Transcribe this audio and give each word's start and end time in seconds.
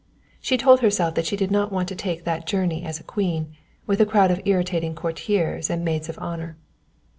She 0.39 0.57
told 0.57 0.79
herself 0.79 1.13
that 1.13 1.27
she 1.27 1.35
did 1.37 1.51
not 1.51 1.71
want 1.71 1.87
to 1.89 1.95
take 1.95 2.23
that 2.23 2.47
journey 2.47 2.83
as 2.83 2.99
a 2.99 3.03
queen, 3.03 3.55
with 3.85 4.01
a 4.01 4.05
crowd 4.07 4.31
of 4.31 4.41
irritating 4.45 4.95
courtiers 4.95 5.69
and 5.69 5.85
maids 5.85 6.09
of 6.09 6.17
honour. 6.17 6.57